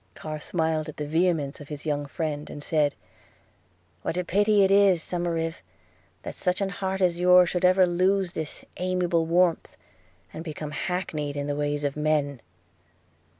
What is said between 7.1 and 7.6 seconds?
yours